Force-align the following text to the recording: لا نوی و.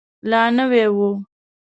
لا 0.29 0.41
نوی 0.57 0.83
و. 0.95 0.97